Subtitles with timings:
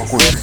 [0.00, 0.40] спокойно.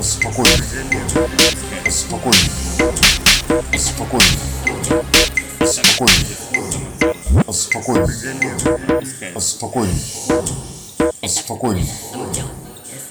[0.00, 0.50] Спокойно.
[1.90, 2.38] Спокойно.
[3.76, 4.26] Спокойно.
[5.66, 6.28] Спокойно.
[7.66, 8.06] Спокойно.
[9.36, 9.96] Спокойно.
[11.26, 11.84] Спокойно.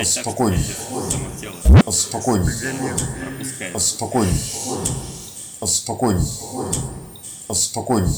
[0.03, 0.63] Спокойно.
[1.91, 2.51] Спокойно.
[3.79, 4.33] Спокойно.
[5.65, 6.21] Спокойно.
[7.53, 8.11] Спокойно.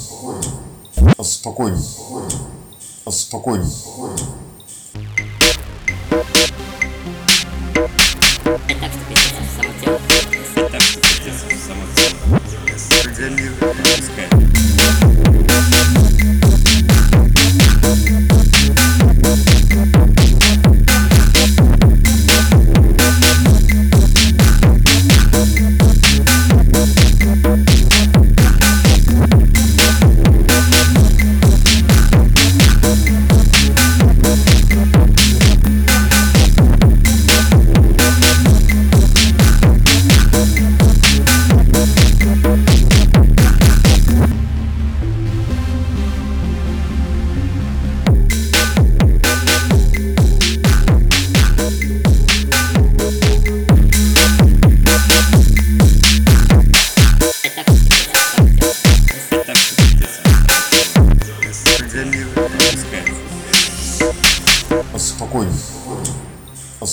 [1.21, 1.81] Спокойно.
[3.09, 3.65] Спокойно.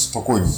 [0.02, 0.48] спокойно.